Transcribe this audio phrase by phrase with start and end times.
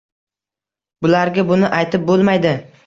[1.07, 2.59] Bularga buni aytib bo‘lmaydi.